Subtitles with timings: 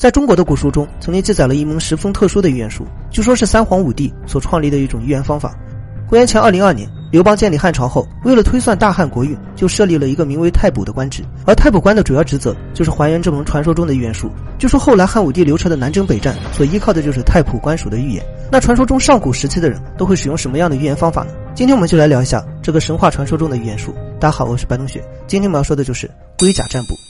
[0.00, 5.54] 在中国的古书中，曾经记载了一门十分特殊的预言术，据说是三皇五帝所创立的一种预言方法。
[6.08, 11.22] 公元前二零二年，刘邦建立汉朝后，为了推算大汉国运，就设立了一个名为太卜的官职。
[11.44, 14.30] 而太卜官的主要职责就是还原这门传说中的预言术。
[14.58, 18.24] 据说后来汉武帝刘彻的南征北战，所依靠的就是太卜官署的预言。
[18.50, 21.32] 那传说中上古时期的人都会使用什么样的预言方法呢？
[21.54, 23.94] 今天我们就来聊一下这个神话传说中的预言术。
[24.18, 27.09] 大家好，我是白冬雪，今天我们要说的就是龟甲占卜。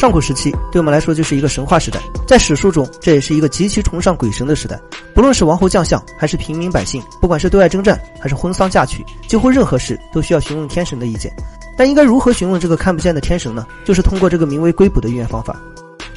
[0.00, 4.80] 上古时期对我们来说就是一个神话时代，在史书中，这也是一个极其崇尚鬼神的时代。
[5.14, 11.30] 不论是王侯将相，还是平民百姓，不管是对外征战，还是婚丧嫁娶，几乎任何事都需要询问天神的意见。
[11.76, 13.66] 但应该如何询问这个看不见的天神呢？
[13.84, 15.54] 就是通过这个名为龟卜的预言方法。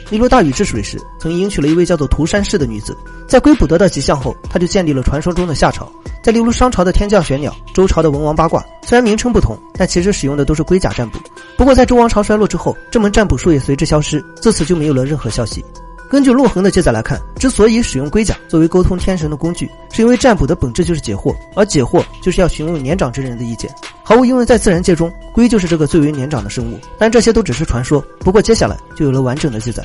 [0.10, 2.96] 例如大禹治水时，曾迎娶了一位叫做涂山氏的女子。
[3.28, 5.92] 在龟卜得到吉象后，他就建立了传说中的夏朝。
[6.22, 11.20] 在例如商朝的天降玄鸟，周朝的文王八卦，虽然名称不同，但其实使用的都是龟甲占卜。
[11.58, 15.64] 不过在周王朝衰落之后，这门占卜术也随之消失，自此就没有了任何消息。
[16.10, 23.74] 根据陆恒的记载来看，之所以使用龟甲作为沟通天神的工具，是因为占卜的本质就是解惑，而解惑就是要询问年长之人的意见。
[24.04, 26.80] 毫无疑问，在自然界中，龟就是这个最为年长的生物。
[27.00, 28.04] 但这些都只是传说。
[28.20, 29.84] 不过接下来就有了完整的记载。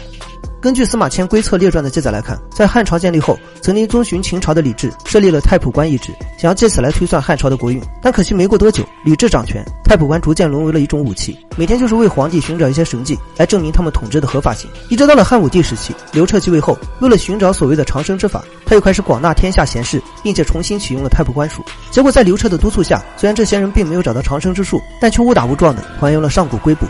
[0.61, 7.81] 根据司马迁《龟策列传》的记载来看，在汉朝建立后，曾经遵循秦朝的礼制，设立了太卜官一职，想要借此来推算汉朝的国运。
[8.03, 14.69] 但可惜没过多久，礼制掌权，太卜官逐渐沦为了一种武器，每天就是为皇帝寻找一些神迹来证明他们统治的合法性。
[14.89, 21.63] 一直到了汉武帝时期，刘彻继位后，为了寻找所谓的长生之法，他又开始广纳天下贤士，并且重新启用了太卜官术。
[21.93, 26.85] 结果在刘彻的督促下，虽然这些人并没有找到长生之术，但却误打误撞的还原了上古龟卜。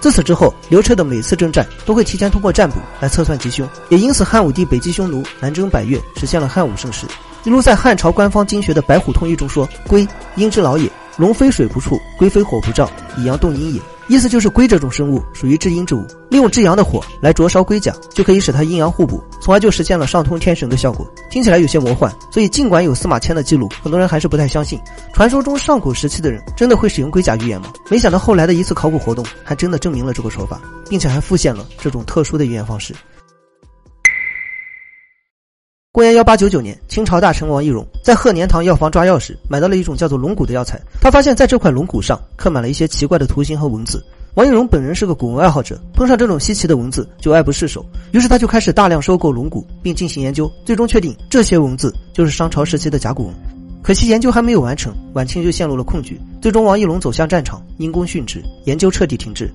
[0.00, 7.06] 自此之后，刘彻的每次征战都会提前通过占卜来测算吉凶，也因此汉武帝北击匈奴，南征百越，实现了汉武盛世。
[7.44, 21.06] 例如在汉朝官方经学的《白虎通义》中说：“龟，阴之老也，龙飞水不触，龟飞火不照，以阳动阴也。”意思就是龟这种生物属于至阴之物，利用至阳的火来灼烧龟甲，就可以使它阴阳互补，从而就实现了上通天神的效果。
[21.30, 24.80] 听起来有些魔幻，所以尽管有司马迁的记录，很多人还是不太相信。
[25.12, 27.70] 传说中上古时期的人真的会使用龟甲预言吗？
[27.90, 32.94] 没想到后来的一次考古活动，还真的证明了这个说法，并且还复现了这种特殊的预言方式。
[35.98, 40.80] 公元幺八九九年，清朝大臣王懿荣在鹤年堂药房抓药时，买到了一种叫做龙骨的药材。
[41.00, 44.00] 他发现，在这块龙骨上刻满了一些奇怪的图形和文字。
[44.34, 47.84] 王懿荣本人是个古文爱好者，碰上这种稀奇的文字就爱不释手。
[48.12, 53.34] 于是他就开始大量收购龙骨，并进行研究，最终确定这些文字就是商朝时期的甲骨文。
[53.82, 56.16] 可惜研究还没有完成，晚清就陷入了困局。
[56.40, 59.52] 最终，王懿荣走向战场，因公殉职，研究彻底停滞。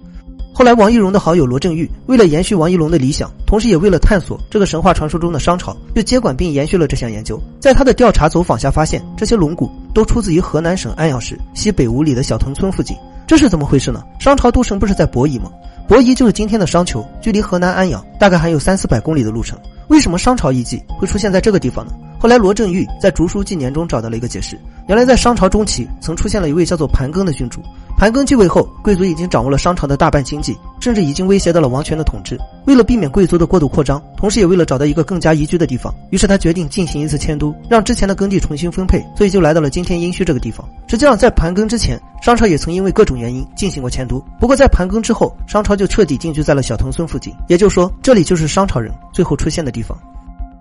[0.64, 7.38] 后来，王懿荣的好友罗振玉为了延续王懿荣的理想，同时也为了探索这个神话传说中的商朝，就接管并延续了这项研究。
[7.60, 12.96] 在他的调查走访下，发现这些龙骨都出自于河南省安阳市西北五里的小屯村附近。
[13.28, 14.02] 这是怎么回事呢？
[14.22, 15.52] 商朝都城不是在亳夷吗？
[15.90, 19.60] 亳夷就是今天的商丘，距离河南安阳大概还有三四百公里的路程。
[19.90, 21.92] 为什么商朝遗迹会出现在这个地方呢？
[22.18, 24.58] 后来罗振玉在《竹书纪年》中找到了一个解释：
[24.88, 27.62] 原来在商朝中期，曾出现了一位叫做盘庚的君主。
[27.98, 32.38] 盘庚继位后，贵族已经掌握了商朝的大半经济，甚至已经威胁到了王权的统治。
[32.66, 40.68] 为了避免贵族的过度扩张，同时也为了找到一个更加宜居的地方，于是他决定进行一次迁都，让之前的耕地重新分配，所以就来到了今天殷墟这个地方。
[40.88, 49.98] 实际上，在盘庚之前，商朝也曾因为各种原因进行过迁都，不过在盘庚之后，商朝就彻底定居在了小屯村附近，也就是说，这里就是商朝人最后出现的地方。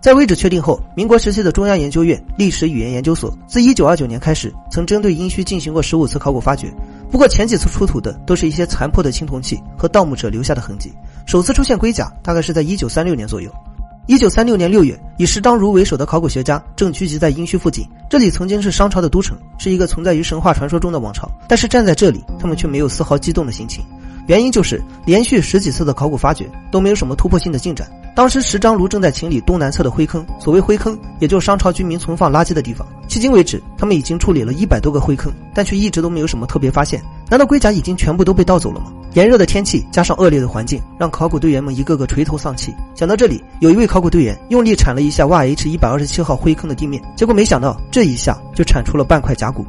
[0.00, 6.72] 在位置确定后，民国时期的中央研究院历史语言研究所自1929年开始，曾针对殷墟进行过十五次考古发掘。
[7.12, 10.90] 不过前几次出土的都是一些残破的青铜器和盗墓者留下的痕迹。
[11.26, 13.52] 首次出现龟甲大概是在1936年左右。
[14.08, 17.86] 1936年6月，以石章如为首的考古学家正聚集在殷墟附近。
[18.08, 21.30] 这里曾经是商朝的都城，是一个存在于神话传说中的王朝。
[21.46, 23.84] 但是站在这里，他们却没有丝毫激动的心情。
[24.26, 27.86] 原因就是连续十几次的考古发掘都没有什么突破性的进展。
[28.14, 32.86] 当时石章炉正在清理东南侧的灰坑，所谓灰坑，也就是商朝居民存放垃圾的地方。
[33.08, 37.02] 迄今为止，他们已经处理了一百多个灰坑，但却一直都没有什么特别发现。
[37.30, 38.92] 难道龟甲已经全部都被盗走了吗？
[39.14, 42.74] 炎热的天气加上恶劣的环境，让考古队员们一个个垂头丧气。
[42.94, 49.64] 想到这里，有一位考古队员用力铲了一下 YH 一百二十七号灰坑的地面，结果没想到这一下就铲出了半块甲骨。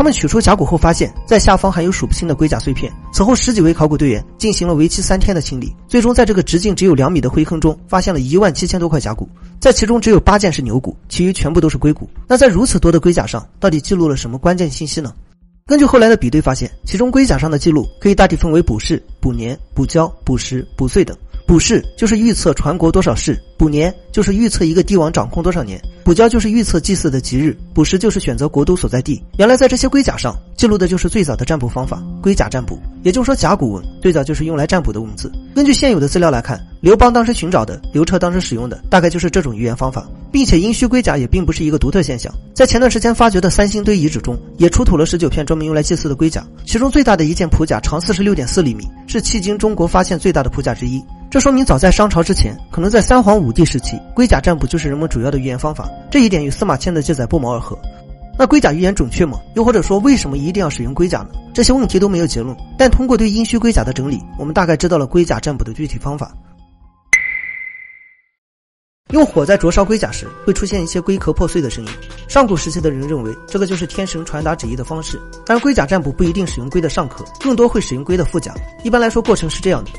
[0.00, 2.90] 他们取出甲骨后，发现，在下方还有数不清的龟甲碎片。
[3.12, 9.28] 此后，十几位考古队员进行了为期三天的清理，最终在这个直径只有两米的灰坑中，发现了一万七千多块甲骨，
[9.60, 12.08] 在其中只有八件是牛骨，其余全部都是龟骨。
[12.26, 15.12] 那在如此多的龟甲上，到底记录了什么关键信息呢？
[15.66, 21.14] 根据后来的比对发现，其中龟甲上的记录可以大体分为卜筮、卜年、卜交、卜时、卜岁等。
[21.50, 29.20] 卜筮就是预测传国多少世，卜年就是预测一个帝王掌控多少年，卜交就是预测祭祀的吉日，卜时就是选择国都所在地。
[29.36, 32.78] 原来在这些龟甲上记录的就是最早的占卜方法——龟甲占卜。
[33.02, 35.28] 也就是说，甲骨文最早就是用来占卜的文字。
[35.52, 40.08] 根据现有的资料来看，刘邦当时寻找的，刘彻当时使用的，大概就是这种语言方法。
[40.30, 51.02] 并且殷墟龟甲也并不是一个独特现象，在前段时间发掘的三星堆遗址中，也出土了十九片专门用来祭祀的龟甲，其中最大的一件普甲长四十六点四厘米，是迄今中国发现最大的普甲之一。
[51.30, 55.88] 这说明早在商朝之前，可能在三皇五帝时期，龟甲占卜就是人们主要的预言方法。
[56.10, 57.78] 这一点与司马迁的记载不谋而合。
[58.36, 59.38] 那龟甲预言准确吗？
[59.54, 61.28] 又或者说，为什么一定要使用龟甲呢？
[61.54, 62.56] 这些问题都没有结论。
[62.76, 66.32] 但通过对殷墟龟甲的整理，我们大概知道了龟甲占卜的具体方法。
[69.12, 71.92] 用火在灼烧龟甲时，会出现一些龟壳破碎的声音。
[72.26, 75.20] 上古时期的人认为，这个就是天神传达旨意的方式。
[75.46, 78.52] 但，龟甲占卜不一定使用龟的上壳，更多会使用龟的腹甲。
[78.82, 79.90] 一般来说，过程是这样的。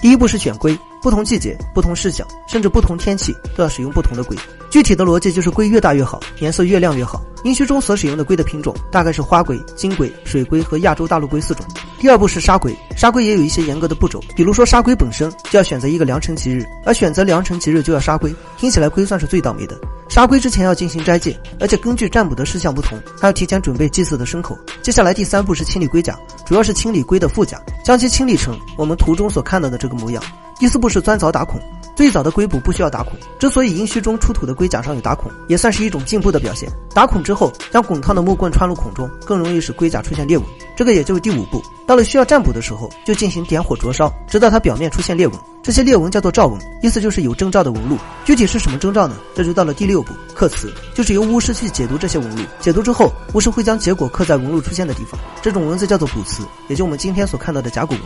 [0.00, 4.36] 第一步是选龟，不同季节、不同视角，甚至不同天气，都要使用不同的龟。
[4.70, 7.20] 具体的逻辑就是龟越大越好，颜色越亮越好。
[7.42, 11.66] 殷墟中所使用的龟的品种大概是花龟、金龟、水龟和亚洲大陆龟四种。
[11.98, 18.32] 第二步是杀龟，杀龟也有一些严格的步骤，比如说杀龟本身就要选择一个良辰吉日，而选择良辰吉日就要杀龟。
[18.56, 19.76] 听起来龟算是最倒霉的。
[20.08, 24.58] 杀龟之前要进行斋戒，而且根据占卜的事项不同，还要提前准备祭祀的牲口。
[24.82, 30.22] 接下来第三步是清理龟甲，主要是清理龟的腹甲，将其清理成我们图中所看到的这个模样。
[30.58, 31.60] 第四步是钻凿打孔，
[31.94, 33.12] 最早的龟卜不需要打孔。
[33.38, 36.68] 之所以殷墟中出土的龟甲上有打孔，也算是一种进步的表现。
[36.92, 40.44] 打孔之后，将滚烫的木棍穿入孔中，更容易使龟甲出现裂纹。
[40.74, 41.62] 这个也就是第五步。
[41.86, 45.38] 到了需要占卜的时候，就进行点火灼烧，直到它表面出现裂纹。
[45.68, 47.98] 这些裂纹叫做兆纹，意思就是有征兆的纹路。
[48.24, 49.14] 具体是什么征兆呢？
[49.34, 52.42] 这就到了第六步，刻词，就是由巫师去解读这些纹路。
[52.58, 58.02] 解读之后，巫师会将结果刻在纹路出现的地方，这种文字叫做卜辞，也就我们今天所看到的甲骨文。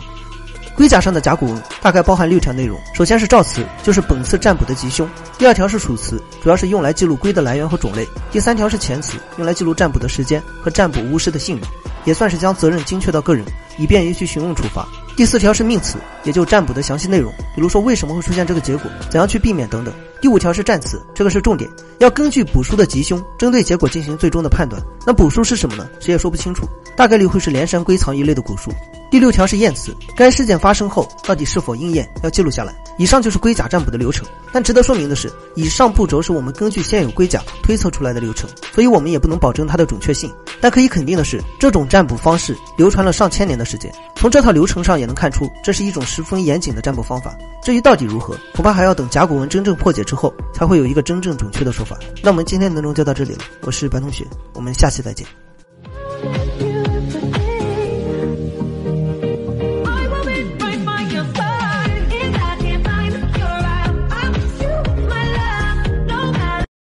[0.75, 5.07] 龟甲上的甲骨文大概包含六条内容，首先是兆辞，就是本次占卜的吉凶；
[5.37, 11.65] 第二条是属辞，主要是用来记录龟的来源和种类；第三条是前词，用来记录占卜的时间和占卜巫师的姓名，
[12.03, 13.45] 也算是将责任精确到个人，
[13.77, 14.85] 以便于去询问处罚。
[15.15, 19.93] 第四条是命词，也就占卜的详细内容，比如说为什么会出现这个结果，怎样去避免等等。
[20.19, 21.69] 第五条是战词，这个是重点，
[21.99, 24.81] 要根据卜书的吉凶，针对结果进行最终的判断。
[25.05, 25.87] 那卜书是什么呢？
[25.99, 28.71] 谁也说不清楚，大概率会是连山归藏一类的古书。
[29.11, 32.73] 第六条是验词，该事件发生后到底是否应验，要记录下来。
[32.97, 34.25] 以上就是龟甲占卜的流程。
[34.51, 40.31] 但值得说明的是，以上步骤是我们根据现有龟甲推测出来的流程，所以我们也不能保证它的准确性。
[40.63, 43.91] 但可以肯定的是，这种占卜方式流传了上千年的时间。
[44.15, 47.35] 从这套流程上也能看出，这是一种十分严谨的占卜方法。
[47.61, 51.97] 至于到底如何，恐怕还要等甲骨文真正破解之后，才会有一个真正准确的说法。
[52.21, 55.27] 那我们今天的内容就到这里了，我是白同学，我们下期再见。